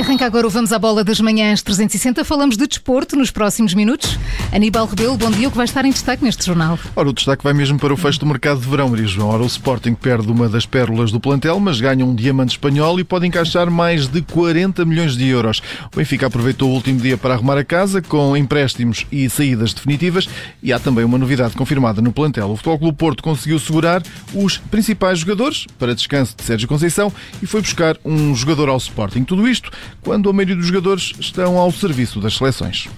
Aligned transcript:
Arranca 0.00 0.26
agora 0.26 0.46
o 0.46 0.50
Vamos 0.50 0.72
à 0.72 0.78
Bola 0.78 1.02
das 1.02 1.20
Manhãs 1.20 1.60
360. 1.60 2.24
Falamos 2.24 2.56
de 2.56 2.68
desporto 2.68 3.16
nos 3.16 3.32
próximos 3.32 3.74
minutos. 3.74 4.16
Aníbal 4.52 4.86
Rebelo, 4.86 5.16
bom 5.16 5.28
dia. 5.28 5.48
O 5.48 5.50
que 5.50 5.56
vai 5.56 5.64
estar 5.64 5.84
em 5.84 5.90
destaque 5.90 6.22
neste 6.22 6.46
jornal? 6.46 6.78
Ora, 6.94 7.08
o 7.08 7.12
destaque 7.12 7.42
vai 7.42 7.52
mesmo 7.52 7.80
para 7.80 7.92
o 7.92 7.96
fecho 7.96 8.20
do 8.20 8.26
mercado 8.26 8.60
de 8.60 8.68
verão, 8.68 8.88
Maria 8.88 9.06
João. 9.08 9.30
Ora, 9.30 9.42
o 9.42 9.46
Sporting 9.46 9.94
perde 9.94 10.30
uma 10.30 10.48
das 10.48 10.64
pérolas 10.64 11.10
do 11.10 11.18
plantel, 11.18 11.58
mas 11.58 11.80
ganha 11.80 12.04
um 12.04 12.14
diamante 12.14 12.52
espanhol 12.52 13.00
e 13.00 13.04
pode 13.04 13.26
encaixar 13.26 13.68
mais 13.70 14.06
de 14.06 14.22
40 14.22 14.84
milhões 14.84 15.16
de 15.16 15.26
euros. 15.26 15.60
O 15.92 15.96
Benfica 15.96 16.28
aproveitou 16.28 16.70
o 16.70 16.74
último 16.74 17.00
dia 17.00 17.18
para 17.18 17.34
arrumar 17.34 17.58
a 17.58 17.64
casa 17.64 18.00
com 18.00 18.36
empréstimos 18.36 19.04
e 19.10 19.28
saídas 19.28 19.74
definitivas 19.74 20.28
e 20.62 20.72
há 20.72 20.78
também 20.78 21.04
uma 21.04 21.18
novidade 21.18 21.56
confirmada 21.56 22.00
no 22.00 22.12
plantel. 22.12 22.50
O 22.50 22.56
Futebol 22.56 22.78
Clube 22.78 22.98
Porto 22.98 23.22
conseguiu 23.22 23.58
segurar 23.58 24.02
os 24.32 24.58
principais 24.58 25.18
jogadores 25.18 25.66
para 25.76 25.94
descanso 25.94 26.36
de 26.36 26.44
Sérgio 26.44 26.68
Conceição 26.68 27.12
e 27.42 27.46
foi 27.46 27.60
buscar 27.60 27.96
um 28.04 28.32
jogador 28.34 28.68
ao 28.68 28.76
Sporting. 28.76 29.24
Tudo 29.24 29.48
isto 29.48 29.70
quando 30.02 30.28
a 30.28 30.32
maioria 30.32 30.56
dos 30.56 30.66
jogadores 30.66 31.12
estão 31.18 31.58
ao 31.58 31.70
serviço 31.72 32.20
das 32.20 32.36
seleções. 32.36 32.88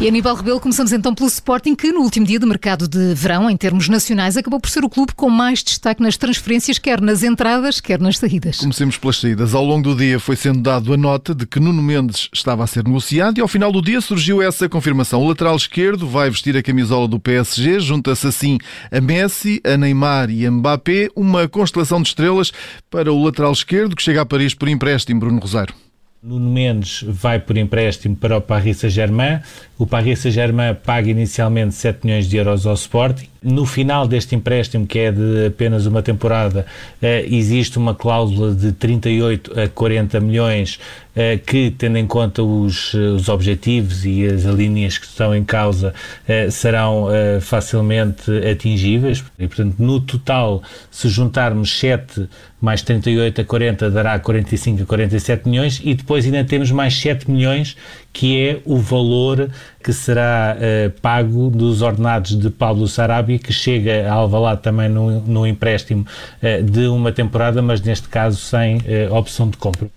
E 0.00 0.08
Aníbal 0.08 0.34
Rebelo, 0.34 0.58
começamos 0.58 0.94
então 0.94 1.14
pelo 1.14 1.28
Sporting, 1.28 1.74
que 1.74 1.92
no 1.92 2.00
último 2.00 2.24
dia 2.24 2.38
de 2.38 2.46
mercado 2.46 2.88
de 2.88 3.12
verão, 3.12 3.50
em 3.50 3.56
termos 3.56 3.86
nacionais, 3.86 4.34
acabou 4.34 4.58
por 4.58 4.70
ser 4.70 4.82
o 4.82 4.88
clube 4.88 5.12
com 5.14 5.28
mais 5.28 5.62
destaque 5.62 6.02
nas 6.02 6.16
transferências, 6.16 6.78
quer 6.78 7.02
nas 7.02 7.22
entradas, 7.22 7.80
quer 7.80 8.00
nas 8.00 8.16
saídas. 8.16 8.56
Comecemos 8.60 8.96
pelas 8.96 9.18
saídas. 9.18 9.54
Ao 9.54 9.62
longo 9.62 9.82
do 9.82 9.94
dia 9.94 10.18
foi 10.18 10.36
sendo 10.36 10.62
dado 10.62 10.94
a 10.94 10.96
nota 10.96 11.34
de 11.34 11.44
que 11.44 11.60
Nuno 11.60 11.82
Mendes 11.82 12.30
estava 12.32 12.64
a 12.64 12.66
ser 12.66 12.82
negociado 12.82 13.36
e 13.36 13.42
ao 13.42 13.48
final 13.48 13.70
do 13.70 13.82
dia 13.82 14.00
surgiu 14.00 14.40
essa 14.40 14.70
confirmação. 14.70 15.20
O 15.20 15.28
lateral 15.28 15.54
esquerdo 15.54 16.08
vai 16.08 16.30
vestir 16.30 16.56
a 16.56 16.62
camisola 16.62 17.06
do 17.06 17.20
PSG, 17.20 17.78
junta-se 17.80 18.26
assim 18.26 18.56
a 18.90 19.02
Messi, 19.02 19.60
a 19.62 19.76
Neymar 19.76 20.30
e 20.30 20.46
a 20.46 20.50
Mbappé, 20.50 21.10
uma 21.14 21.46
constelação 21.46 22.00
de 22.00 22.08
estrelas 22.08 22.50
para 22.88 23.12
o 23.12 23.22
lateral 23.22 23.52
esquerdo 23.52 23.94
que 23.94 24.02
chega 24.02 24.22
a 24.22 24.26
Paris 24.26 24.54
por 24.54 24.66
empréstimo, 24.66 25.20
Bruno 25.20 25.40
Rosário. 25.40 25.74
Nuno 26.22 26.50
Mendes 26.50 27.02
vai 27.02 27.40
por 27.40 27.56
empréstimo 27.56 28.14
para 28.14 28.36
o 28.36 28.42
Paris 28.42 28.76
Saint-Germain. 28.76 29.40
O 29.78 29.86
Paris 29.86 30.18
Saint-Germain 30.18 30.74
paga 30.74 31.08
inicialmente 31.08 31.74
7 31.74 32.04
milhões 32.04 32.28
de 32.28 32.36
euros 32.36 32.66
ao 32.66 32.74
Sporting. 32.74 33.29
No 33.42 33.64
final 33.64 34.06
deste 34.06 34.34
empréstimo, 34.34 34.86
que 34.86 34.98
é 34.98 35.10
de 35.10 35.46
apenas 35.46 35.86
uma 35.86 36.02
temporada, 36.02 36.66
eh, 37.00 37.24
existe 37.26 37.78
uma 37.78 37.94
cláusula 37.94 38.54
de 38.54 38.70
38 38.72 39.58
a 39.58 39.66
40 39.66 40.20
milhões 40.20 40.78
eh, 41.16 41.38
que, 41.38 41.70
tendo 41.70 41.96
em 41.96 42.06
conta 42.06 42.42
os, 42.42 42.92
os 42.92 43.30
objetivos 43.30 44.04
e 44.04 44.26
as 44.26 44.42
linhas 44.44 44.98
que 44.98 45.06
estão 45.06 45.34
em 45.34 45.42
causa, 45.42 45.94
eh, 46.28 46.50
serão 46.50 47.08
facilmente 47.40 48.30
atingíveis. 48.46 49.24
E, 49.38 49.46
portanto, 49.46 49.76
no 49.78 50.00
total, 50.00 50.62
se 50.90 51.08
juntarmos 51.08 51.78
7 51.78 52.28
mais 52.60 52.82
38 52.82 53.40
a 53.40 53.44
40, 53.44 53.90
dará 53.90 54.18
45 54.18 54.82
a 54.82 54.86
47 54.86 55.48
milhões 55.48 55.80
e 55.82 55.94
depois 55.94 56.26
ainda 56.26 56.44
temos 56.44 56.70
mais 56.70 56.94
7 56.94 57.30
milhões 57.30 57.74
que 58.12 58.38
é 58.38 58.60
o 58.66 58.76
valor 58.76 59.48
que 59.82 59.92
será 59.94 60.56
pago 61.00 61.48
dos 61.48 61.80
ordenados 61.80 62.38
de 62.38 62.50
Pablo 62.50 62.86
Sarabia, 62.86 63.29
que 63.38 63.52
chega 63.52 64.10
a 64.10 64.14
Alvalade 64.14 64.62
também 64.62 64.88
no, 64.88 65.46
empréstimo 65.46 66.06
uh, 66.42 66.62
de 66.62 66.86
uma 66.86 67.12
temporada, 67.12 67.62
mas 67.62 67.80
neste 67.80 68.08
caso 68.08 68.38
sem 68.38 68.78
uh, 68.78 69.14
opção 69.14 69.48
de 69.48 69.56
compra. 69.56 69.88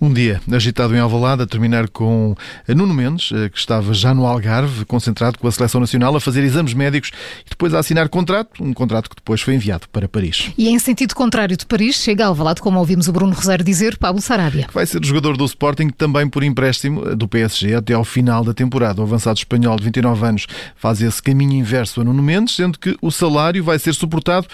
Um 0.00 0.12
dia 0.12 0.40
agitado 0.50 0.94
em 0.94 0.98
Alvalade, 0.98 1.42
a 1.42 1.46
terminar 1.46 1.88
com 1.88 2.34
Nuno 2.68 2.94
Mendes, 2.94 3.28
que 3.28 3.58
estava 3.58 3.92
já 3.94 4.14
no 4.14 4.26
Algarve, 4.26 4.84
concentrado 4.84 5.38
com 5.38 5.46
a 5.46 5.52
Seleção 5.52 5.80
Nacional, 5.80 6.14
a 6.16 6.20
fazer 6.20 6.42
exames 6.44 6.74
médicos 6.74 7.10
e 7.46 7.50
depois 7.50 7.74
a 7.74 7.78
assinar 7.78 8.08
contrato, 8.08 8.62
um 8.62 8.72
contrato 8.72 9.08
que 9.10 9.16
depois 9.16 9.40
foi 9.40 9.54
enviado 9.54 9.88
para 9.90 10.08
Paris. 10.08 10.50
E 10.56 10.68
em 10.68 10.78
sentido 10.78 11.14
contrário 11.14 11.56
de 11.56 11.66
Paris, 11.66 11.96
chega 11.96 12.24
a 12.24 12.28
Alvalade, 12.28 12.60
como 12.60 12.78
ouvimos 12.78 13.08
o 13.08 13.12
Bruno 13.12 13.32
Rosário 13.32 13.64
dizer, 13.64 13.96
Pablo 13.98 14.20
Sarabia. 14.20 14.66
Vai 14.72 14.86
ser 14.86 15.04
jogador 15.04 15.36
do 15.36 15.44
Sporting 15.44 15.88
também 15.90 16.28
por 16.28 16.42
empréstimo 16.42 17.16
do 17.16 17.28
PSG 17.28 17.74
até 17.74 17.94
ao 17.94 18.04
final 18.04 18.44
da 18.44 18.54
temporada. 18.54 19.00
O 19.00 19.04
avançado 19.04 19.38
espanhol 19.38 19.76
de 19.76 19.84
29 19.84 20.26
anos 20.26 20.46
faz 20.76 21.00
esse 21.02 21.22
caminho 21.22 21.52
inverso 21.52 22.00
a 22.00 22.04
Nuno 22.04 22.22
Mendes, 22.22 22.56
sendo 22.56 22.78
que 22.78 22.96
o 23.00 23.10
salário 23.10 23.62
vai 23.62 23.78
ser 23.78 23.94
suportado 23.94 24.46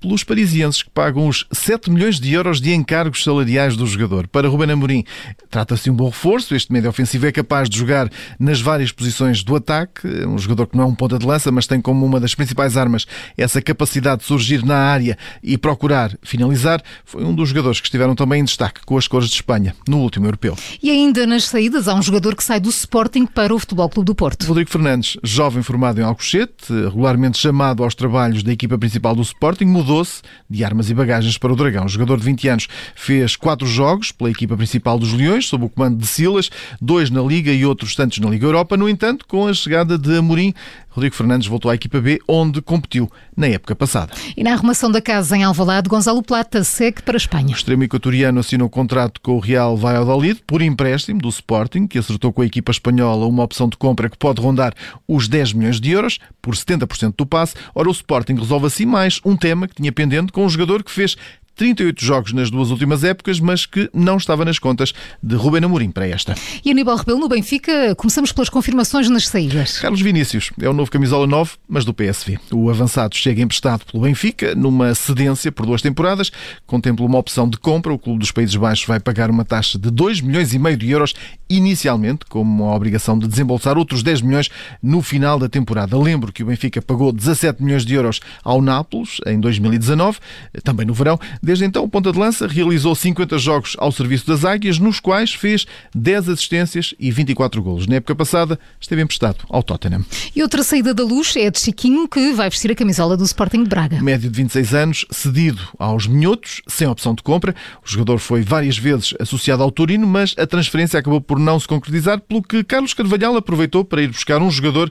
pelos 0.00 0.24
parisienses 0.24 0.82
que 0.82 0.90
pagam 0.90 1.28
os 1.28 1.46
7 1.52 1.90
milhões 1.90 2.18
de 2.18 2.32
euros 2.32 2.60
de 2.60 2.72
encargos 2.72 3.22
salariais 3.22 3.76
do 3.76 3.86
jogador. 3.86 4.26
Para 4.26 4.48
Ruben 4.48 4.70
Amorim, 4.70 5.04
trata-se 5.50 5.84
de 5.84 5.90
um 5.90 5.94
bom 5.94 6.06
reforço. 6.06 6.54
Este 6.54 6.72
médio 6.72 6.88
ofensivo 6.88 7.26
é 7.26 7.32
capaz 7.32 7.68
de 7.68 7.78
jogar 7.78 8.10
nas 8.38 8.60
várias 8.60 8.90
posições 8.90 9.42
do 9.42 9.54
ataque. 9.54 10.06
Um 10.26 10.38
jogador 10.38 10.66
que 10.66 10.76
não 10.76 10.84
é 10.84 10.86
um 10.86 10.94
ponta 10.94 11.18
de 11.18 11.26
lança, 11.26 11.52
mas 11.52 11.66
tem 11.66 11.80
como 11.80 12.04
uma 12.06 12.18
das 12.18 12.34
principais 12.34 12.76
armas 12.76 13.06
essa 13.36 13.60
capacidade 13.60 14.22
de 14.22 14.26
surgir 14.26 14.64
na 14.64 14.76
área 14.76 15.18
e 15.42 15.58
procurar 15.58 16.16
finalizar. 16.22 16.82
Foi 17.04 17.22
um 17.22 17.34
dos 17.34 17.50
jogadores 17.50 17.80
que 17.80 17.86
estiveram 17.86 18.14
também 18.14 18.40
em 18.40 18.44
destaque 18.44 18.80
com 18.86 18.96
as 18.96 19.06
cores 19.06 19.28
de 19.28 19.34
Espanha 19.34 19.74
no 19.86 19.98
último 19.98 20.26
europeu. 20.26 20.56
E 20.82 20.90
ainda 20.90 21.26
nas 21.26 21.44
saídas, 21.44 21.88
há 21.88 21.94
um 21.94 22.02
jogador 22.02 22.34
que 22.34 22.44
sai 22.44 22.58
do 22.58 22.70
Sporting 22.70 23.26
para 23.26 23.54
o 23.54 23.58
Futebol 23.58 23.88
Clube 23.88 24.06
do 24.06 24.14
Porto. 24.14 24.46
Rodrigo 24.46 24.70
Fernandes, 24.70 25.16
jovem 25.22 25.62
formado 25.62 26.00
em 26.00 26.04
Alcochete, 26.04 26.72
regularmente 26.72 27.38
chamado 27.38 27.84
aos 27.84 27.94
trabalhos 27.94 28.42
da 28.42 28.52
equipa 28.52 28.78
principal 28.78 29.14
do 29.14 29.22
Sporting, 29.22 29.66
mudou 29.66 29.89
mudou-se 29.90 30.22
de 30.48 30.64
armas 30.64 30.88
e 30.88 30.94
bagagens 30.94 31.36
para 31.36 31.52
o 31.52 31.56
Dragão. 31.56 31.84
O 31.84 31.88
jogador 31.88 32.16
de 32.16 32.24
20 32.24 32.48
anos 32.48 32.68
fez 32.94 33.34
quatro 33.34 33.66
jogos 33.66 34.12
pela 34.12 34.30
equipa 34.30 34.56
principal 34.56 34.98
dos 34.98 35.12
Leões, 35.12 35.48
sob 35.48 35.64
o 35.64 35.68
comando 35.68 35.98
de 35.98 36.06
Silas, 36.06 36.48
dois 36.80 37.10
na 37.10 37.20
Liga 37.20 37.52
e 37.52 37.66
outros 37.66 37.96
tantos 37.96 38.18
na 38.18 38.30
Liga 38.30 38.46
Europa. 38.46 38.76
No 38.76 38.88
entanto, 38.88 39.26
com 39.26 39.48
a 39.48 39.52
chegada 39.52 39.98
de 39.98 40.16
Amorim, 40.16 40.54
Rodrigo 40.90 41.14
Fernandes 41.14 41.46
voltou 41.46 41.70
à 41.70 41.74
equipa 41.74 42.00
B, 42.00 42.18
onde 42.26 42.60
competiu 42.60 43.10
na 43.36 43.46
época 43.46 43.76
passada. 43.76 44.12
E 44.36 44.42
na 44.42 44.52
arrumação 44.52 44.90
da 44.90 45.00
casa 45.00 45.36
em 45.36 45.44
Alvalade, 45.44 45.88
Gonzalo 45.88 46.22
Plata 46.22 46.64
segue 46.64 47.00
para 47.02 47.16
a 47.16 47.16
Espanha. 47.16 47.48
O 47.48 47.52
extremo 47.52 47.84
equatoriano 47.84 48.40
assinou 48.40 48.68
contrato 48.68 49.20
com 49.20 49.36
o 49.36 49.38
Real 49.38 49.76
Valladolid 49.76 50.42
por 50.46 50.60
empréstimo 50.60 51.20
do 51.20 51.28
Sporting, 51.28 51.86
que 51.86 51.98
acertou 51.98 52.32
com 52.32 52.42
a 52.42 52.46
equipa 52.46 52.72
espanhola 52.72 53.26
uma 53.26 53.44
opção 53.44 53.68
de 53.68 53.76
compra 53.76 54.10
que 54.10 54.18
pode 54.18 54.40
rondar 54.40 54.74
os 55.06 55.28
10 55.28 55.52
milhões 55.52 55.80
de 55.80 55.90
euros 55.92 56.18
por 56.42 56.54
70% 56.54 57.14
do 57.16 57.24
passe. 57.24 57.54
Ora, 57.72 57.88
o 57.88 57.92
Sporting 57.92 58.34
resolve 58.34 58.66
assim 58.66 58.84
mais 58.84 59.20
um 59.24 59.36
tema 59.36 59.68
que 59.68 59.79
tinha 59.80 59.92
pendente 59.92 60.30
com 60.30 60.44
um 60.44 60.48
jogador 60.48 60.84
que 60.84 60.90
fez 60.90 61.16
38 61.60 62.02
jogos 62.02 62.32
nas 62.32 62.50
duas 62.50 62.70
últimas 62.70 63.04
épocas, 63.04 63.38
mas 63.38 63.66
que 63.66 63.90
não 63.92 64.16
estava 64.16 64.46
nas 64.46 64.58
contas 64.58 64.94
de 65.22 65.36
Ruben 65.36 65.62
Amorim 65.62 65.90
para 65.90 66.08
esta. 66.08 66.34
E 66.64 66.70
Aníbal 66.70 66.96
Rebelo 66.96 67.18
no 67.18 67.28
Benfica, 67.28 67.94
começamos 67.96 68.32
pelas 68.32 68.48
confirmações 68.48 69.10
nas 69.10 69.28
saídas. 69.28 69.78
Carlos 69.78 70.00
Vinícius 70.00 70.50
é 70.58 70.66
o 70.66 70.72
novo 70.72 70.90
camisola 70.90 71.26
9, 71.26 71.52
mas 71.68 71.84
do 71.84 71.92
PSV. 71.92 72.38
O 72.50 72.70
avançado 72.70 73.14
chega 73.14 73.42
emprestado 73.42 73.84
pelo 73.84 74.04
Benfica 74.04 74.54
numa 74.54 74.94
cedência 74.94 75.52
por 75.52 75.66
duas 75.66 75.82
temporadas, 75.82 76.32
contempla 76.66 77.04
uma 77.04 77.18
opção 77.18 77.46
de 77.46 77.58
compra. 77.58 77.92
O 77.92 77.98
Clube 77.98 78.20
dos 78.20 78.32
Países 78.32 78.56
Baixos 78.56 78.86
vai 78.86 78.98
pagar 78.98 79.28
uma 79.28 79.44
taxa 79.44 79.78
de 79.78 79.90
2 79.90 80.22
milhões 80.22 80.54
e 80.54 80.58
meio 80.58 80.78
de 80.78 80.90
euros 80.90 81.12
inicialmente, 81.50 82.24
como 82.26 82.64
a 82.64 82.74
obrigação 82.74 83.18
de 83.18 83.26
desembolsar 83.26 83.76
outros 83.76 84.02
10 84.02 84.22
milhões 84.22 84.48
no 84.82 85.02
final 85.02 85.38
da 85.38 85.48
temporada. 85.48 85.98
Lembro 85.98 86.32
que 86.32 86.42
o 86.42 86.46
Benfica 86.46 86.80
pagou 86.80 87.12
17 87.12 87.62
milhões 87.62 87.84
de 87.84 87.92
euros 87.92 88.20
ao 88.42 88.62
Nápoles 88.62 89.18
em 89.26 89.38
2019, 89.38 90.18
também 90.62 90.86
no 90.86 90.94
verão. 90.94 91.18
Desde 91.50 91.64
então, 91.64 91.82
o 91.82 91.88
ponta 91.88 92.12
de 92.12 92.16
lança 92.16 92.46
realizou 92.46 92.94
50 92.94 93.36
jogos 93.36 93.76
ao 93.76 93.90
serviço 93.90 94.24
das 94.24 94.44
Águias, 94.44 94.78
nos 94.78 95.00
quais 95.00 95.34
fez 95.34 95.66
10 95.92 96.28
assistências 96.28 96.94
e 96.96 97.10
24 97.10 97.60
golos. 97.60 97.88
Na 97.88 97.96
época 97.96 98.14
passada, 98.14 98.56
esteve 98.80 99.02
emprestado 99.02 99.38
ao 99.48 99.60
Tottenham. 99.60 100.04
E 100.32 100.44
outra 100.44 100.62
saída 100.62 100.94
da 100.94 101.02
luz 101.02 101.34
é 101.34 101.48
a 101.48 101.50
de 101.50 101.58
Chiquinho, 101.58 102.06
que 102.06 102.32
vai 102.34 102.48
vestir 102.48 102.70
a 102.70 102.74
camisola 102.76 103.16
do 103.16 103.24
Sporting 103.24 103.64
de 103.64 103.68
Braga. 103.68 104.00
Médio 104.00 104.30
de 104.30 104.36
26 104.36 104.74
anos, 104.74 105.04
cedido 105.10 105.60
aos 105.76 106.06
Minhotos, 106.06 106.62
sem 106.68 106.86
opção 106.86 107.16
de 107.16 107.22
compra. 107.24 107.52
O 107.84 107.90
jogador 107.90 108.18
foi 108.18 108.42
várias 108.42 108.78
vezes 108.78 109.12
associado 109.18 109.64
ao 109.64 109.72
Torino, 109.72 110.06
mas 110.06 110.36
a 110.38 110.46
transferência 110.46 111.00
acabou 111.00 111.20
por 111.20 111.40
não 111.40 111.58
se 111.58 111.66
concretizar, 111.66 112.20
pelo 112.20 112.44
que 112.44 112.62
Carlos 112.62 112.94
Carvalhal 112.94 113.36
aproveitou 113.36 113.84
para 113.84 114.02
ir 114.02 114.06
buscar 114.06 114.40
um 114.40 114.52
jogador 114.52 114.88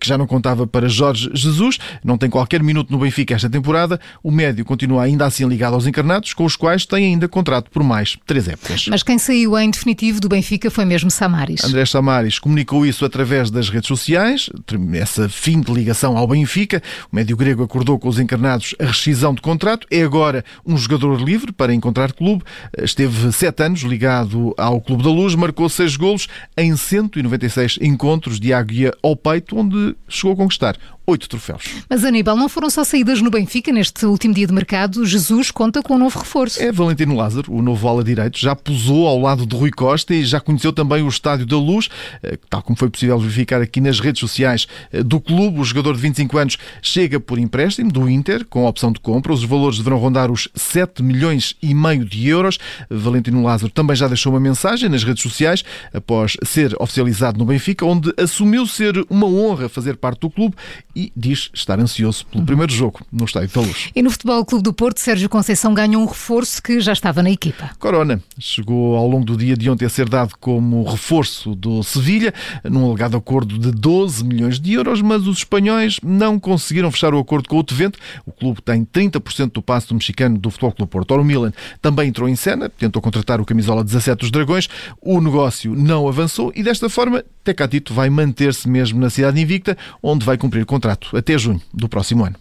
que 0.00 0.08
já 0.08 0.16
não 0.16 0.26
contava 0.26 0.66
para 0.66 0.88
Jorge 0.88 1.28
Jesus, 1.34 1.78
não 2.02 2.16
tem 2.16 2.30
qualquer 2.30 2.62
minuto 2.62 2.90
no 2.90 2.98
Benfica 2.98 3.34
esta 3.34 3.50
temporada. 3.50 4.00
O 4.22 4.30
médio 4.30 4.64
continua 4.64 5.02
ainda 5.02 5.26
assim 5.26 5.46
ligado 5.46 5.74
aos 5.74 5.86
encarnados, 5.98 6.32
com 6.32 6.44
os 6.44 6.54
quais 6.54 6.86
tem 6.86 7.06
ainda 7.06 7.28
contrato 7.28 7.70
por 7.70 7.82
mais 7.82 8.16
três 8.24 8.46
épocas. 8.46 8.86
Mas 8.88 9.02
quem 9.02 9.18
saiu 9.18 9.58
em 9.58 9.70
definitivo 9.70 10.20
do 10.20 10.28
Benfica 10.28 10.70
foi 10.70 10.84
mesmo 10.84 11.10
Samaris. 11.10 11.64
André 11.64 11.84
Samaris 11.84 12.38
comunicou 12.38 12.86
isso 12.86 13.04
através 13.04 13.50
das 13.50 13.68
redes 13.68 13.88
sociais, 13.88 14.48
essa 14.94 15.28
fim 15.28 15.60
de 15.60 15.72
ligação 15.72 16.16
ao 16.16 16.26
Benfica. 16.26 16.80
O 17.10 17.16
médio 17.16 17.36
grego 17.36 17.64
acordou 17.64 17.98
com 17.98 18.08
os 18.08 18.18
encarnados 18.18 18.74
a 18.78 18.86
rescisão 18.86 19.34
de 19.34 19.42
contrato. 19.42 19.86
É 19.90 20.02
agora 20.02 20.44
um 20.64 20.76
jogador 20.76 21.20
livre 21.20 21.52
para 21.52 21.74
encontrar 21.74 22.12
clube. 22.12 22.44
Esteve 22.78 23.32
sete 23.32 23.62
anos 23.62 23.80
ligado 23.80 24.54
ao 24.56 24.80
Clube 24.80 25.02
da 25.02 25.10
Luz, 25.10 25.34
marcou 25.34 25.68
seis 25.68 25.96
golos 25.96 26.28
em 26.56 26.76
196 26.76 27.78
encontros 27.82 28.38
de 28.38 28.52
águia 28.52 28.92
ao 29.02 29.16
peito, 29.16 29.56
onde 29.56 29.96
chegou 30.08 30.34
a 30.34 30.36
conquistar 30.36 30.76
oito 31.08 31.26
troféus. 31.26 31.64
Mas 31.88 32.04
Aníbal, 32.04 32.36
não 32.36 32.50
foram 32.50 32.68
só 32.68 32.84
saídas 32.84 33.22
no 33.22 33.30
Benfica 33.30 33.72
neste 33.72 34.04
último 34.04 34.34
dia 34.34 34.46
de 34.46 34.52
mercado. 34.52 35.06
Jesus 35.06 35.50
conta 35.50 35.82
com 35.82 35.94
um 35.94 35.98
novo 35.98 36.18
reforço. 36.18 36.62
É 36.62 36.70
Valentino 36.70 37.16
Lázaro, 37.16 37.50
o 37.50 37.62
novo 37.62 37.88
ala 37.88 38.04
direito, 38.04 38.38
já 38.38 38.54
posou 38.54 39.06
ao 39.06 39.18
lado 39.18 39.46
de 39.46 39.56
Rui 39.56 39.70
Costa 39.70 40.14
e 40.14 40.22
já 40.22 40.38
conheceu 40.38 40.70
também 40.70 41.02
o 41.02 41.08
Estádio 41.08 41.46
da 41.46 41.56
Luz, 41.56 41.88
eh, 42.22 42.38
tal 42.50 42.60
como 42.60 42.76
foi 42.76 42.90
possível 42.90 43.18
verificar 43.18 43.62
aqui 43.62 43.80
nas 43.80 44.00
redes 44.00 44.20
sociais 44.20 44.66
eh, 44.92 45.02
do 45.02 45.18
clube. 45.18 45.58
O 45.60 45.64
jogador 45.64 45.94
de 45.94 46.02
25 46.02 46.36
anos 46.36 46.58
chega 46.82 47.18
por 47.18 47.38
empréstimo 47.38 47.90
do 47.90 48.08
Inter, 48.08 48.44
com 48.44 48.66
opção 48.66 48.92
de 48.92 49.00
compra. 49.00 49.32
Os 49.32 49.42
valores 49.42 49.78
deverão 49.78 49.96
rondar 49.96 50.30
os 50.30 50.46
7 50.54 51.02
milhões 51.02 51.56
e 51.62 51.72
meio 51.72 52.04
de 52.04 52.28
euros. 52.28 52.58
Valentino 52.90 53.42
Lázaro 53.42 53.72
também 53.72 53.96
já 53.96 54.08
deixou 54.08 54.34
uma 54.34 54.40
mensagem 54.40 54.90
nas 54.90 55.04
redes 55.04 55.22
sociais 55.22 55.64
após 55.94 56.36
ser 56.44 56.76
oficializado 56.78 57.38
no 57.38 57.46
Benfica, 57.46 57.86
onde 57.86 58.12
assumiu 58.18 58.66
ser 58.66 59.02
uma 59.08 59.26
honra 59.26 59.70
fazer 59.70 59.96
parte 59.96 60.20
do 60.20 60.28
clube 60.28 60.54
e 60.98 61.12
diz 61.16 61.48
estar 61.54 61.78
ansioso 61.78 62.26
pelo 62.26 62.44
primeiro 62.44 62.72
jogo 62.72 63.02
no 63.12 63.24
Estádio 63.24 63.50
da 63.54 63.60
Luz. 63.60 63.90
E 63.94 64.02
no 64.02 64.10
Futebol 64.10 64.44
Clube 64.44 64.64
do 64.64 64.72
Porto, 64.72 64.98
Sérgio 64.98 65.28
Conceição 65.28 65.72
ganhou 65.72 66.02
um 66.02 66.06
reforço 66.06 66.60
que 66.60 66.80
já 66.80 66.92
estava 66.92 67.22
na 67.22 67.30
equipa. 67.30 67.70
Corona 67.78 68.20
chegou 68.36 68.96
ao 68.96 69.06
longo 69.06 69.24
do 69.24 69.36
dia 69.36 69.56
de 69.56 69.70
ontem 69.70 69.84
a 69.84 69.88
ser 69.88 70.08
dado 70.08 70.34
como 70.40 70.82
reforço 70.82 71.54
do 71.54 71.84
Sevilha, 71.84 72.34
num 72.64 72.84
alegado 72.84 73.16
acordo 73.16 73.56
de 73.56 73.70
12 73.70 74.24
milhões 74.24 74.58
de 74.58 74.72
euros, 74.72 75.00
mas 75.00 75.24
os 75.28 75.38
espanhóis 75.38 76.00
não 76.02 76.36
conseguiram 76.36 76.90
fechar 76.90 77.14
o 77.14 77.18
acordo 77.20 77.48
com 77.48 77.58
o 77.58 77.62
Tevente. 77.62 77.96
O 78.26 78.32
clube 78.32 78.60
tem 78.60 78.84
30% 78.84 79.52
do 79.52 79.62
passe 79.62 79.86
do 79.86 79.94
mexicano 79.94 80.36
do 80.36 80.50
Futebol 80.50 80.72
Clube 80.72 80.88
do 80.88 80.90
Porto. 80.90 81.12
Ora, 81.12 81.22
o 81.22 81.24
Milan 81.24 81.52
também 81.80 82.08
entrou 82.08 82.28
em 82.28 82.34
cena, 82.34 82.68
tentou 82.68 83.00
contratar 83.00 83.40
o 83.40 83.44
camisola 83.44 83.84
17 83.84 84.18
dos 84.18 84.32
Dragões. 84.32 84.68
O 85.00 85.20
negócio 85.20 85.76
não 85.76 86.08
avançou 86.08 86.52
e 86.56 86.62
desta 86.64 86.88
forma 86.88 87.24
Tecatito 87.44 87.94
vai 87.94 88.10
manter-se 88.10 88.68
mesmo 88.68 89.00
na 89.00 89.08
cidade 89.08 89.40
invicta, 89.40 89.78
onde 90.02 90.26
vai 90.26 90.36
cumprir 90.36 90.66
contrato 90.66 90.87
até 90.92 91.38
junho 91.38 91.60
do 91.72 91.88
próximo 91.88 92.24
ano. 92.24 92.36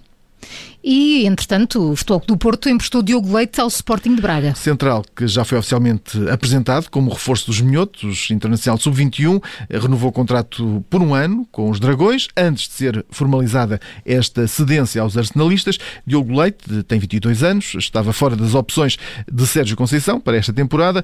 E, 0.90 1.26
entretanto, 1.26 1.92
o 1.92 1.98
Futebol 1.98 2.24
do 2.26 2.38
Porto 2.38 2.70
emprestou 2.70 3.04
Diogo 3.04 3.36
Leite 3.36 3.60
ao 3.60 3.68
Sporting 3.68 4.16
de 4.16 4.22
Braga. 4.22 4.56
Central, 4.56 5.04
que 5.14 5.28
já 5.28 5.44
foi 5.44 5.58
oficialmente 5.58 6.18
apresentado 6.30 6.90
como 6.90 7.12
reforço 7.12 7.48
dos 7.48 7.60
minhotos, 7.60 8.32
internacional 8.32 8.80
sub-21, 8.80 9.44
renovou 9.70 10.12
o 10.12 10.14
contrato 10.14 10.86
por 10.90 11.02
um 11.02 11.14
ano 11.14 11.46
com 11.52 11.70
os 11.70 11.82
Dragões, 11.82 12.30
antes 12.38 12.70
de 12.70 12.74
ser 12.74 13.06
formalizada 13.10 13.82
esta 14.06 14.48
cedência 14.48 15.02
aos 15.02 15.18
arsenalistas. 15.18 15.78
Diogo 16.06 16.40
Leite 16.40 16.84
tem 16.84 17.00
22 17.00 17.44
anos, 17.44 17.76
estava 17.78 18.14
fora 18.14 18.38
das 18.38 18.56
opções 18.56 18.98
de 19.30 19.46
Sérgio 19.46 19.76
Conceição 19.76 20.22
para 20.22 20.38
esta 20.38 20.54
temporada, 20.54 21.04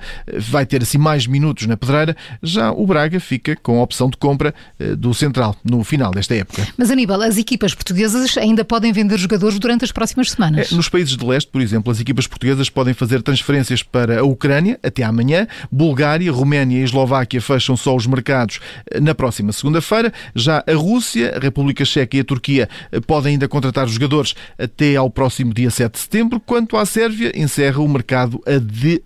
vai 0.50 0.66
ter 0.66 0.82
assim 0.82 0.98
mais 0.98 1.28
minutos 1.28 1.68
na 1.68 1.76
pedreira. 1.76 2.16
Já 2.42 2.72
o 2.72 2.88
Braga 2.88 3.20
fica 3.20 3.54
com 3.58 3.82
a 3.82 3.84
opção 3.84 4.10
de 4.10 4.16
compra 4.16 4.56
eh, 4.80 4.96
do 4.96 5.14
Central 5.14 5.58
no 5.62 5.84
final 5.84 6.12
desta 6.12 6.36
época. 6.36 6.66
Mas, 6.78 6.90
Aníbal, 6.90 7.22
as 7.22 7.38
equipas 7.38 7.76
portuguesas 7.76 8.38
ainda 8.38 8.64
podem 8.64 8.94
vender 8.94 9.18
jogadores 9.18 9.60
durante 9.60 9.73
as 9.82 9.92
próximas 9.92 10.32
semanas. 10.32 10.72
É, 10.72 10.76
nos 10.76 10.90
países 10.90 11.16
de 11.16 11.26
leste, 11.26 11.50
por 11.50 11.62
exemplo, 11.62 11.92
as 11.92 12.00
equipas 12.00 12.28
portuguesas 12.28 12.70
podem 12.70 12.94
fazer 12.94 13.22
transferências 13.22 13.82
para 13.82 14.20
a 14.20 14.24
Ucrânia 14.24 14.80
até 14.84 15.04
amanhã. 15.04 15.48
Bulgária, 15.72 16.32
Roménia 16.32 16.80
e 16.80 16.84
Eslováquia 16.84 17.42
fecham 17.42 17.76
só 17.78 17.96
os 17.96 18.06
mercados 18.06 18.60
eh, 18.92 19.00
na 19.00 19.16
próxima 19.16 19.52
segunda-feira. 19.52 20.14
Já 20.36 20.64
a 20.68 20.74
Rússia, 20.74 21.36
a 21.36 21.40
República 21.40 21.86
Checa 21.86 22.18
e 22.18 22.20
a 22.20 22.24
Turquia 22.24 22.70
eh, 22.92 23.00
podem 23.00 23.34
ainda 23.34 23.48
contratar 23.48 23.88
jogadores 23.88 24.36
até 24.58 24.96
ao 24.96 25.10
próximo 25.10 25.54
dia 25.54 25.70
7 25.70 25.94
de 25.94 26.00
setembro, 26.00 26.40
quanto 26.40 26.78
à 26.78 26.86
Sérvia 26.86 27.32
encerra 27.36 27.80
o 27.80 27.88
mercado 27.88 28.42
a 28.46 28.58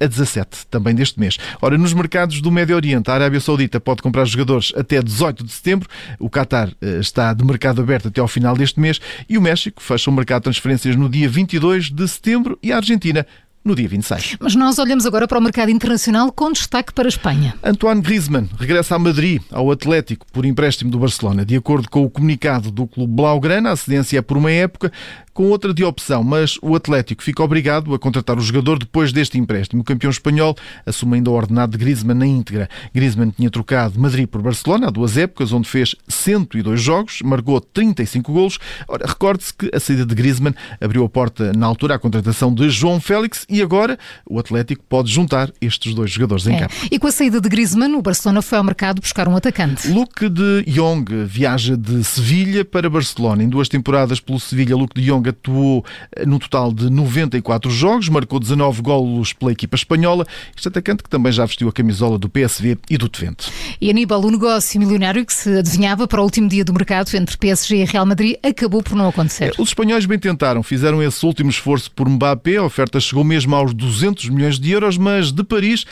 17, 0.08 0.68
também 0.68 0.96
deste 0.96 1.20
mês. 1.20 1.38
Ora, 1.62 1.78
nos 1.78 1.94
mercados 1.94 2.42
do 2.42 2.52
Médio 2.52 2.76
Oriente, 2.76 3.10
a 3.10 3.14
Arábia 3.14 3.40
Saudita 3.40 3.80
pode 3.80 4.02
comprar 4.02 4.26
jogadores 4.26 4.74
até 4.76 5.02
18 5.02 5.44
de 5.44 5.52
setembro, 5.52 5.88
o 6.20 6.30
Qatar 6.30 6.72
eh, 6.82 7.00
está 7.00 7.34
de 7.34 7.44
mercado 7.44 7.82
aberto 7.82 8.08
até 8.08 8.22
ao 8.22 8.28
final 8.28 8.56
deste 8.56 8.80
mês 8.80 9.00
e 9.30 9.38
o 9.38 9.42
México 9.42 9.82
fecha 9.82 10.10
o 10.10 10.14
mercado 10.14 10.44
transferências 10.58 10.96
no 10.96 11.08
dia 11.08 11.30
22 11.30 11.92
de 11.92 12.08
setembro 12.08 12.58
e 12.62 12.72
a 12.72 12.78
Argentina 12.78 13.26
no 13.64 13.76
dia 13.76 13.88
26. 13.88 14.38
Mas 14.40 14.56
nós 14.56 14.80
olhamos 14.80 15.06
agora 15.06 15.28
para 15.28 15.38
o 15.38 15.42
mercado 15.42 15.70
internacional 15.70 16.32
com 16.32 16.52
destaque 16.52 16.94
para 16.94 17.08
a 17.08 17.10
Espanha. 17.10 17.54
Antoine 17.62 18.02
Griezmann 18.02 18.48
regressa 18.58 18.96
a 18.96 19.00
Madrid, 19.00 19.42
ao 19.52 19.70
Atlético, 19.70 20.26
por 20.32 20.46
empréstimo 20.46 20.90
do 20.90 20.98
Barcelona. 20.98 21.46
De 21.46 21.56
acordo 21.56 21.90
com 21.90 22.04
o 22.04 22.10
comunicado 22.10 22.72
do 22.72 22.88
clube 22.88 23.14
Blaugrana, 23.14 23.72
a 23.72 23.76
cedência 23.76 24.20
é 24.20 24.22
por 24.22 24.38
uma 24.38 24.52
época, 24.52 24.92
com 25.38 25.52
outra 25.52 25.72
de 25.72 25.84
opção, 25.84 26.24
mas 26.24 26.58
o 26.64 26.76
Atlético 26.76 27.22
fica 27.22 27.44
obrigado 27.44 27.94
a 27.94 28.00
contratar 28.00 28.40
o 28.40 28.42
jogador 28.42 28.80
depois 28.80 29.14
deste 29.14 29.38
empréstimo. 29.38 29.84
O 29.84 29.86
campeão 29.86 30.10
espanhol 30.10 30.56
assume 30.84 31.18
ainda 31.18 31.30
o 31.30 31.34
ordenado 31.36 31.74
de 31.74 31.78
Griezmann 31.78 32.18
na 32.18 32.26
íntegra. 32.26 32.68
Griezmann 32.92 33.30
tinha 33.30 33.52
trocado 33.52 34.00
Madrid 34.00 34.28
por 34.28 34.42
Barcelona 34.42 34.88
há 34.88 34.90
duas 34.90 35.16
épocas, 35.16 35.54
onde 35.54 35.70
fez 35.70 35.96
102 36.08 36.82
jogos, 36.82 37.20
marcou 37.24 37.62
35 37.62 38.34
golos. 38.34 38.58
Ora, 38.88 39.06
recorde-se 39.06 39.54
que 39.54 39.70
a 39.72 39.80
saída 39.80 40.08
de 40.08 40.16
Griezmann 40.16 40.56
abriu 40.82 41.06
a 41.06 41.10
porta 41.10 41.54
na 41.54 41.68
altura 41.68 41.94
à 41.94 42.00
contratação 42.00 42.52
de 42.52 42.68
João 42.72 43.00
Félix 43.00 43.46
e 43.48 43.62
agora 43.62 44.00
o 44.28 44.40
Atlético 44.40 44.84
pode 44.90 45.12
juntar 45.12 45.52
estes 45.62 45.94
dois 45.94 46.10
jogadores 46.10 46.48
em 46.48 46.56
é. 46.56 46.60
campo. 46.62 46.74
E 46.90 46.98
com 46.98 47.06
a 47.06 47.12
saída 47.12 47.40
de 47.40 47.48
Griezmann, 47.48 47.94
o 47.94 48.02
Barcelona 48.02 48.42
foi 48.42 48.58
ao 48.58 48.64
mercado 48.64 49.02
buscar 49.02 49.28
um 49.28 49.36
atacante. 49.36 49.88
Luke 49.88 50.30
de 50.30 50.64
Jong 50.68 51.26
viaja 51.26 51.78
de 51.78 52.04
Sevilha 52.04 52.66
para 52.66 52.90
Barcelona. 52.90 53.44
Em 53.44 53.48
duas 53.48 53.70
temporadas 53.70 54.20
pelo 54.20 54.40
Sevilha, 54.40 54.76
Luke 54.76 55.00
de 55.00 55.08
Jong 55.08 55.27
atuou 55.30 55.86
eh, 56.16 56.26
num 56.26 56.40
total 56.40 56.72
de 56.72 56.90
94 56.90 57.70
jogos, 57.72 58.10
marcou 58.10 58.40
19 58.40 58.82
golos 58.82 59.34
pela 59.34 59.52
equipa 59.52 59.76
espanhola. 59.76 60.26
Este 60.56 60.68
atacante 60.68 61.04
que 61.04 61.10
também 61.10 61.32
já 61.32 61.46
vestiu 61.46 61.70
a 61.70 61.72
camisola 61.72 62.18
do 62.18 62.30
PSV 62.30 62.78
e 62.90 62.98
do 62.98 63.10
Twente. 63.10 63.52
E 63.80 63.90
Aníbal, 63.90 64.22
o 64.24 64.32
negócio 64.32 64.80
milionário 64.80 65.26
que 65.26 65.34
se 65.34 65.58
adivinhava 65.58 66.08
para 66.08 66.22
o 66.22 66.24
último 66.24 66.48
dia 66.48 66.64
do 66.64 66.74
mercado 66.74 67.14
entre 67.16 67.38
PSG 67.38 67.78
e 67.78 67.86
Real 67.86 68.06
Madrid 68.06 68.36
acabou 68.44 68.84
por 68.84 68.96
não 68.96 69.10
acontecer. 69.10 69.54
Os 69.58 69.70
espanhóis 69.70 70.06
bem 70.06 70.20
tentaram, 70.20 70.64
fizeram 70.64 71.02
esse 71.02 71.26
último 71.26 71.50
esforço 71.50 71.92
por 71.92 72.08
Mbappé, 72.10 72.58
a 72.58 72.64
oferta 72.64 73.00
chegou 73.00 73.24
mesmo 73.24 73.56
aos 73.56 73.74
200 73.74 74.30
milhões 74.30 74.60
de 74.60 74.72
euros, 74.72 74.98
mas 74.98 75.32
de 75.32 75.44
Paris 75.44 75.86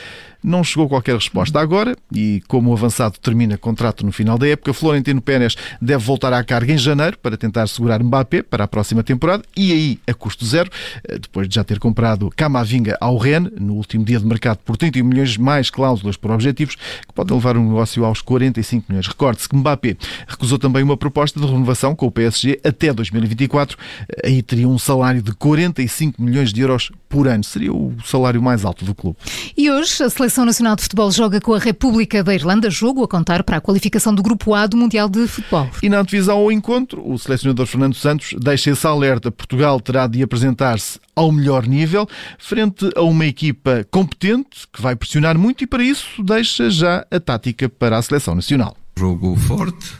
não 0.46 0.62
chegou 0.62 0.88
qualquer 0.88 1.16
resposta. 1.16 1.58
Agora, 1.58 1.96
e 2.14 2.40
como 2.46 2.70
o 2.70 2.72
avançado 2.72 3.18
termina 3.18 3.58
contrato 3.58 4.06
no 4.06 4.12
final 4.12 4.38
da 4.38 4.46
época, 4.46 4.72
Florentino 4.72 5.20
Pérez 5.20 5.56
deve 5.82 6.04
voltar 6.04 6.32
à 6.32 6.42
carga 6.44 6.72
em 6.72 6.78
janeiro 6.78 7.18
para 7.18 7.36
tentar 7.36 7.66
segurar 7.66 8.00
Mbappé 8.00 8.42
para 8.42 8.62
a 8.64 8.68
próxima 8.68 9.02
temporada 9.02 9.42
e 9.56 9.72
aí 9.72 9.98
a 10.06 10.14
custo 10.14 10.46
zero, 10.46 10.70
eh, 11.08 11.18
depois 11.18 11.48
de 11.48 11.56
já 11.56 11.64
ter 11.64 11.80
comprado 11.80 12.30
Camavinga 12.36 12.96
ao 13.00 13.16
Rennes 13.16 13.50
no 13.58 13.74
último 13.74 14.04
dia 14.04 14.20
de 14.20 14.24
mercado 14.24 14.58
por 14.64 14.76
31 14.76 15.04
milhões 15.04 15.36
mais 15.36 15.68
cláusulas 15.68 16.16
por 16.16 16.30
objetivos, 16.30 16.76
que 16.76 17.12
podem 17.12 17.36
levar 17.36 17.56
o 17.56 17.62
negócio 17.62 18.04
aos 18.04 18.22
45 18.22 18.86
milhões. 18.88 19.08
Recorde-se 19.08 19.48
que 19.48 19.56
Mbappé 19.56 19.96
recusou 20.28 20.58
também 20.58 20.84
uma 20.84 20.96
proposta 20.96 21.40
de 21.40 21.46
renovação 21.46 21.96
com 21.96 22.06
o 22.06 22.10
PSG 22.10 22.60
até 22.62 22.92
2024. 22.92 23.76
Aí 24.24 24.42
teria 24.42 24.68
um 24.68 24.78
salário 24.78 25.20
de 25.20 25.32
45 25.32 26.22
milhões 26.22 26.52
de 26.52 26.60
euros 26.60 26.92
por 27.08 27.26
ano. 27.26 27.42
Seria 27.42 27.72
o 27.72 27.96
salário 28.04 28.40
mais 28.40 28.64
alto 28.64 28.84
do 28.84 28.94
clube. 28.94 29.16
E 29.56 29.70
hoje 29.70 30.02
a 30.02 30.10
Seleção 30.10 30.35
Nacional 30.44 30.76
de 30.76 30.82
Futebol 30.82 31.10
joga 31.10 31.40
com 31.40 31.54
a 31.54 31.58
República 31.58 32.22
da 32.22 32.34
Irlanda, 32.34 32.68
jogo 32.68 33.02
a 33.02 33.08
contar 33.08 33.42
para 33.42 33.56
a 33.56 33.60
qualificação 33.60 34.14
do 34.14 34.22
Grupo 34.22 34.52
A 34.54 34.66
do 34.66 34.76
Mundial 34.76 35.08
de 35.08 35.26
Futebol. 35.26 35.70
E 35.82 35.88
na 35.88 36.02
divisão 36.02 36.38
ao 36.38 36.52
encontro, 36.52 37.08
o 37.08 37.18
selecionador 37.18 37.66
Fernando 37.66 37.94
Santos 37.94 38.34
deixa 38.38 38.70
esse 38.70 38.86
alerta. 38.86 39.30
Portugal 39.30 39.80
terá 39.80 40.06
de 40.06 40.22
apresentar-se 40.22 40.98
ao 41.14 41.32
melhor 41.32 41.66
nível, 41.66 42.08
frente 42.38 42.90
a 42.94 43.02
uma 43.02 43.24
equipa 43.24 43.86
competente, 43.90 44.66
que 44.72 44.82
vai 44.82 44.94
pressionar 44.94 45.38
muito 45.38 45.64
e 45.64 45.66
para 45.66 45.82
isso 45.82 46.22
deixa 46.22 46.68
já 46.68 47.06
a 47.10 47.18
tática 47.20 47.68
para 47.68 47.96
a 47.96 48.02
Seleção 48.02 48.34
Nacional. 48.34 48.76
Jogo 48.98 49.36
forte 49.36 49.92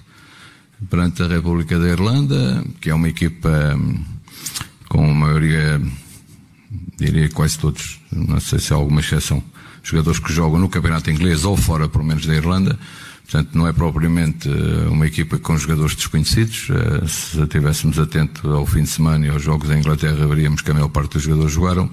perante 0.90 1.22
a 1.22 1.26
República 1.26 1.78
da 1.78 1.88
Irlanda, 1.88 2.64
que 2.80 2.90
é 2.90 2.94
uma 2.94 3.08
equipa 3.08 3.74
hum, 3.76 4.04
com 4.88 5.06
maioria 5.14 5.80
diria 6.96 7.28
quase 7.28 7.58
todos, 7.58 8.00
não 8.10 8.40
sei 8.40 8.58
se 8.58 8.72
há 8.72 8.76
alguma 8.76 9.00
exceção, 9.00 9.42
jogadores 9.86 10.18
que 10.18 10.32
jogam 10.32 10.58
no 10.58 10.68
campeonato 10.68 11.10
inglês 11.10 11.44
ou 11.44 11.56
fora, 11.56 11.88
pelo 11.88 12.04
menos, 12.04 12.26
da 12.26 12.34
Irlanda. 12.34 12.78
Portanto, 13.22 13.50
não 13.54 13.66
é 13.66 13.72
propriamente 13.72 14.48
eh, 14.48 14.88
uma 14.88 15.06
equipa 15.06 15.38
com 15.38 15.56
jogadores 15.56 15.96
desconhecidos. 15.96 16.68
Eh, 16.70 17.06
se 17.06 17.40
estivéssemos 17.40 17.98
atentos 17.98 18.44
ao 18.44 18.66
fim 18.66 18.82
de 18.82 18.88
semana 18.88 19.26
e 19.26 19.30
aos 19.30 19.42
jogos 19.42 19.68
da 19.68 19.76
Inglaterra, 19.76 20.26
veríamos 20.26 20.62
que 20.62 20.70
a 20.70 20.74
maior 20.74 20.88
parte 20.88 21.14
dos 21.14 21.22
jogadores 21.22 21.52
jogaram. 21.52 21.90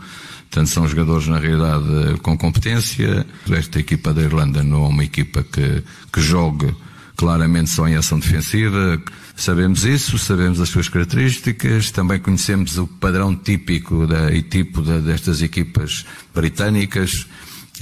Portanto, 0.50 0.68
são 0.68 0.88
jogadores, 0.88 1.28
na 1.28 1.40
realidade, 1.40 2.20
com 2.22 2.38
competência. 2.38 3.26
Esta 3.50 3.80
equipa 3.80 4.14
da 4.14 4.22
Irlanda 4.22 4.64
não 4.64 4.86
é 4.86 4.88
uma 4.88 5.04
equipa 5.04 5.44
que, 5.44 5.84
que 6.12 6.22
jogue 6.22 6.74
claramente 7.16 7.70
só 7.70 7.88
em 7.88 7.96
ação 7.96 8.20
defensiva. 8.20 9.02
Sabemos 9.36 9.84
isso, 9.84 10.18
sabemos 10.20 10.62
as 10.62 10.70
suas 10.70 10.88
características, 10.88 11.90
também 11.90 12.20
conhecemos 12.20 12.78
o 12.78 12.86
padrão 12.86 13.36
típico 13.36 14.06
da, 14.06 14.32
e 14.32 14.44
tipo 14.44 14.82
da, 14.82 15.00
destas 15.00 15.42
equipas 15.42 16.06
britânicas. 16.34 17.28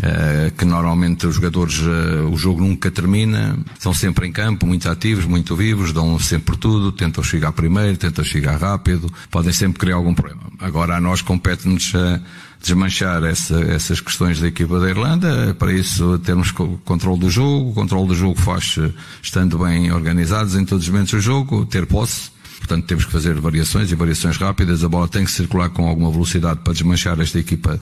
Uh, 0.01 0.49
que 0.57 0.65
normalmente 0.65 1.27
os 1.27 1.35
jogadores, 1.35 1.77
uh, 1.77 2.27
o 2.31 2.35
jogo 2.35 2.59
nunca 2.59 2.89
termina, 2.89 3.55
estão 3.73 3.93
sempre 3.93 4.25
em 4.27 4.31
campo, 4.31 4.65
muito 4.65 4.89
ativos, 4.89 5.25
muito 5.25 5.55
vivos, 5.55 5.93
dão 5.93 6.17
sempre 6.17 6.57
tudo, 6.57 6.91
tentam 6.91 7.23
chegar 7.23 7.51
primeiro, 7.51 7.95
tentam 7.97 8.25
chegar 8.25 8.59
rápido, 8.59 9.13
podem 9.29 9.53
sempre 9.53 9.77
criar 9.77 9.97
algum 9.97 10.15
problema. 10.15 10.41
Agora 10.57 10.95
a 10.95 10.99
nós 10.99 11.21
compete-nos 11.21 11.93
uh, 11.93 12.19
desmanchar 12.59 13.23
essa, 13.23 13.61
essas 13.61 14.01
questões 14.01 14.39
da 14.39 14.47
equipa 14.47 14.79
da 14.79 14.89
Irlanda, 14.89 15.55
para 15.59 15.71
isso 15.71 16.17
termos 16.17 16.49
controle 16.49 17.19
do 17.19 17.29
jogo, 17.29 17.69
o 17.69 17.73
controle 17.73 18.07
do 18.07 18.15
jogo 18.15 18.41
faz 18.41 18.79
estando 19.21 19.59
bem 19.59 19.91
organizados 19.91 20.55
em 20.55 20.65
todos 20.65 20.85
os 20.85 20.89
momentos 20.89 21.11
do 21.11 21.21
jogo, 21.21 21.63
ter 21.67 21.85
posse, 21.85 22.31
Portanto, 22.61 22.85
temos 22.85 23.05
que 23.05 23.11
fazer 23.11 23.33
variações 23.39 23.91
e 23.91 23.95
variações 23.95 24.37
rápidas. 24.37 24.83
A 24.83 24.87
bola 24.87 25.07
tem 25.07 25.25
que 25.25 25.31
circular 25.31 25.69
com 25.69 25.87
alguma 25.87 26.11
velocidade 26.11 26.59
para 26.63 26.73
desmanchar 26.73 27.19
esta 27.19 27.39
equipa, 27.39 27.79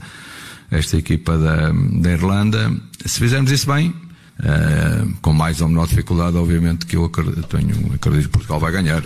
esta 0.70 0.96
equipa 0.96 1.36
da, 1.36 1.72
da 1.72 2.10
Irlanda. 2.10 2.72
Se 3.04 3.18
fizermos 3.18 3.50
isso 3.50 3.66
bem, 3.72 3.94
uh, 4.40 5.14
com 5.20 5.32
mais 5.32 5.60
ou 5.60 5.68
menor 5.68 5.86
dificuldade, 5.86 6.36
obviamente 6.36 6.86
que 6.86 6.96
eu 6.96 7.04
acredito, 7.04 7.42
tenho, 7.44 7.92
acredito 7.94 8.26
que 8.26 8.32
Portugal 8.32 8.60
vai 8.60 8.72
ganhar. 8.72 9.02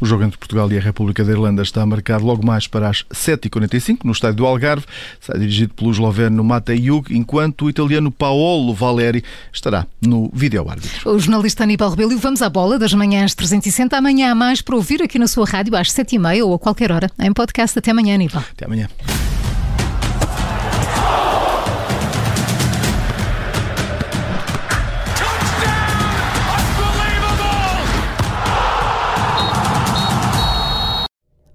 O 0.00 0.06
jogo 0.06 0.22
entre 0.22 0.38
Portugal 0.38 0.70
e 0.70 0.76
a 0.76 0.80
República 0.80 1.24
da 1.24 1.32
Irlanda 1.32 1.62
está 1.62 1.84
marcado 1.86 2.24
logo 2.24 2.44
mais 2.44 2.66
para 2.66 2.88
as 2.88 3.04
7h45 3.12 4.00
no 4.04 4.12
estádio 4.12 4.36
do 4.36 4.46
Algarve. 4.46 4.84
Será 5.20 5.38
dirigido 5.38 5.74
pelo 5.74 5.90
esloveno 5.90 6.44
Matej 6.44 6.88
enquanto 7.10 7.64
o 7.64 7.70
italiano 7.70 8.10
Paolo 8.10 8.74
Valeri 8.74 9.24
estará 9.52 9.86
no 10.00 10.30
vídeo 10.32 10.68
árbitro. 10.68 11.10
O 11.10 11.18
jornalista 11.18 11.64
Aníbal 11.64 11.90
Rebelo, 11.90 12.18
vamos 12.18 12.42
à 12.42 12.48
bola 12.48 12.78
das 12.78 12.92
manhãs 12.92 13.34
360. 13.34 13.96
Amanhã 13.96 14.32
há 14.32 14.34
mais 14.34 14.60
para 14.60 14.76
ouvir 14.76 15.02
aqui 15.02 15.18
na 15.18 15.26
sua 15.26 15.46
rádio 15.46 15.74
às 15.76 15.88
7h30 15.88 16.44
ou 16.44 16.54
a 16.54 16.58
qualquer 16.58 16.92
hora 16.92 17.10
em 17.18 17.32
podcast. 17.32 17.78
Até 17.78 17.90
amanhã, 17.90 18.14
Aníbal. 18.14 18.44
Até 18.52 18.66
amanhã. 18.66 18.88